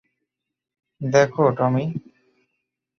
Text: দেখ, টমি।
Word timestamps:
দেখ, 1.01 1.31
টমি। 1.57 1.85